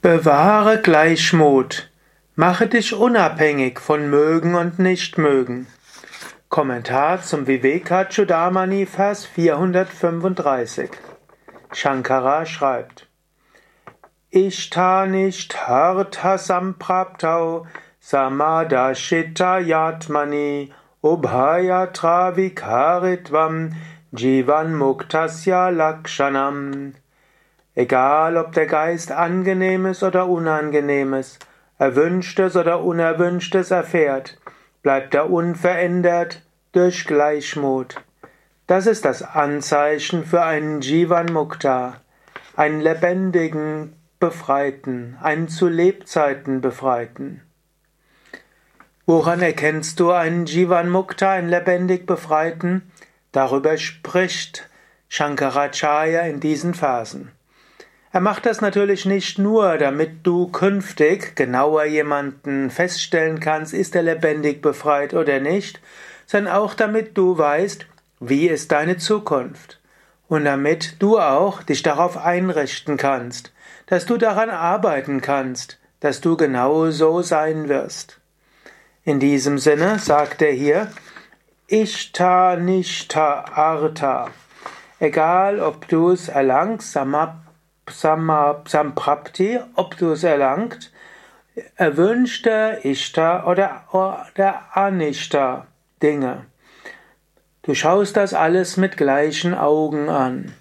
[0.00, 1.90] Bewahre Gleichmut.
[2.36, 5.66] Mache dich unabhängig von Mögen und Nichtmögen.
[6.48, 10.90] Kommentar zum Vivekachudamani, Vers 435.
[11.72, 13.08] Shankara schreibt:
[14.30, 17.66] Ishta nicht hartha sampraptau
[18.00, 20.70] samadashita yatmani
[21.02, 23.72] ubhayatra vikaritvam
[24.12, 26.94] jivan muktasya lakshanam
[27.78, 31.38] Egal, ob der Geist angenehmes oder unangenehmes,
[31.78, 34.36] erwünschtes oder unerwünschtes erfährt,
[34.82, 37.94] bleibt er unverändert durch Gleichmut.
[38.66, 42.00] Das ist das Anzeichen für einen Jivan Mukta,
[42.56, 47.42] einen lebendigen Befreiten, einen zu Lebzeiten Befreiten.
[49.06, 52.90] Woran erkennst du einen Jivan Mukta, einen lebendig Befreiten?
[53.30, 54.68] Darüber spricht
[55.06, 57.30] Shankaracharya in diesen Phasen.
[58.10, 64.02] Er macht das natürlich nicht nur, damit du künftig genauer jemanden feststellen kannst, ist er
[64.02, 65.80] lebendig befreit oder nicht,
[66.26, 67.86] sondern auch damit du weißt,
[68.20, 69.78] wie ist deine Zukunft.
[70.26, 73.52] Und damit du auch dich darauf einrichten kannst,
[73.86, 78.20] dass du daran arbeiten kannst, dass du genau so sein wirst.
[79.04, 80.88] In diesem Sinne sagt er hier,
[81.66, 84.30] Ishta Nishta Arta.
[85.00, 87.47] Egal, ob du es erlangst, Samap
[87.90, 90.92] Samprapti, ob du es erlangt,
[91.76, 95.66] erwünschte Ishta oder, oder Anishta
[96.02, 96.46] Dinge.
[97.62, 100.54] Du schaust das alles mit gleichen Augen an.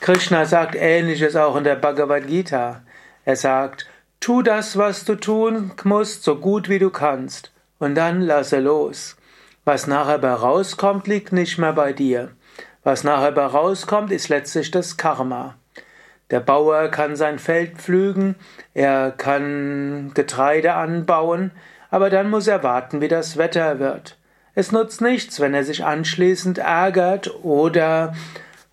[0.00, 2.82] Krishna sagt ähnliches auch in der Bhagavad Gita.
[3.24, 3.86] Er sagt,
[4.20, 9.16] tu das, was du tun musst, so gut wie du kannst, und dann lasse los.
[9.64, 12.30] Was nachher bei rauskommt, liegt nicht mehr bei dir.
[12.82, 15.56] Was nachher bei rauskommt, ist letztlich das Karma.
[16.30, 18.34] Der Bauer kann sein Feld pflügen,
[18.72, 21.50] er kann Getreide anbauen,
[21.90, 24.16] aber dann muss er warten, wie das Wetter wird.
[24.54, 28.14] Es nutzt nichts, wenn er sich anschließend ärgert oder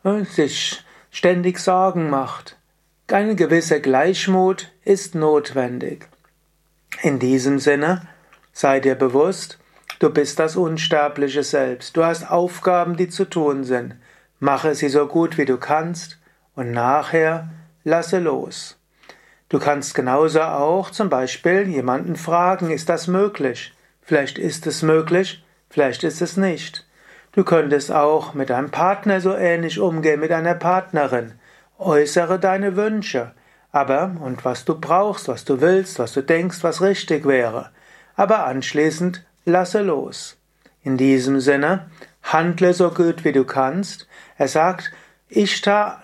[0.03, 2.57] äh, sich ständig Sorgen macht.
[3.11, 6.07] Eine gewisse Gleichmut ist notwendig.
[7.01, 8.07] In diesem Sinne,
[8.53, 9.59] sei dir bewusst,
[9.99, 11.97] du bist das unsterbliche Selbst.
[11.97, 13.95] Du hast Aufgaben, die zu tun sind.
[14.39, 16.20] Mache sie so gut wie du kannst
[16.55, 17.49] und nachher
[17.83, 18.77] lasse los.
[19.49, 23.73] Du kannst genauso auch zum Beispiel jemanden fragen, ist das möglich?
[24.01, 26.87] Vielleicht ist es möglich, vielleicht ist es nicht.
[27.33, 31.33] Du könntest auch mit deinem Partner so ähnlich umgehen, mit einer Partnerin.
[31.77, 33.33] Äußere deine Wünsche,
[33.71, 37.71] aber und was du brauchst, was du willst, was du denkst, was richtig wäre.
[38.15, 40.37] Aber anschließend lasse los.
[40.83, 41.89] In diesem Sinne,
[42.23, 44.07] handle so gut wie du kannst.
[44.37, 44.91] Er sagt,
[45.29, 46.00] Ishta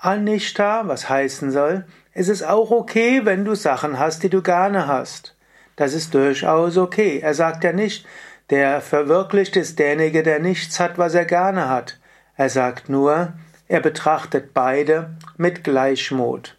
[0.00, 4.86] Anishta, was heißen soll, es ist auch okay, wenn du Sachen hast, die du gerne
[4.86, 5.36] hast.
[5.76, 7.20] Das ist durchaus okay.
[7.20, 8.06] Er sagt ja nicht,
[8.50, 11.98] der verwirklicht ist derjenige, der nichts hat, was er gerne hat.
[12.36, 13.32] Er sagt nur,
[13.66, 16.56] er betrachtet beide mit Gleichmut.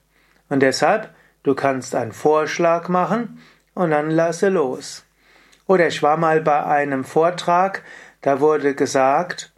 [0.49, 1.09] Und deshalb,
[1.43, 3.41] du kannst einen Vorschlag machen
[3.73, 5.05] und dann lasse los.
[5.65, 7.83] Oder ich war mal bei einem Vortrag,
[8.21, 9.53] da wurde gesagt,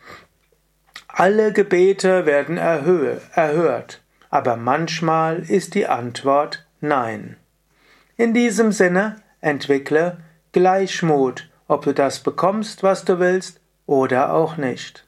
[1.14, 7.38] alle Gebete werden erhört, aber manchmal ist die Antwort Nein.
[8.18, 10.18] In diesem Sinne entwickle
[10.52, 15.06] Gleichmut, ob du das bekommst, was du willst, oder auch nicht.